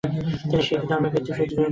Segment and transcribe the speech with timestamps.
[0.03, 1.69] তিনি শিখধর্মের ভিত্তি সুদৃঢ় করেন।